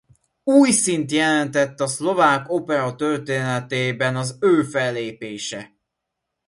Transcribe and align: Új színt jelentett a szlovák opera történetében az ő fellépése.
Új 0.43 0.71
színt 0.71 1.11
jelentett 1.11 1.79
a 1.79 1.87
szlovák 1.87 2.49
opera 2.51 2.95
történetében 2.95 4.15
az 4.15 4.37
ő 4.39 4.63
fellépése. 4.63 5.71